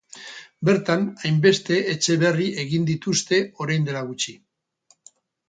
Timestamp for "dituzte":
2.89-3.41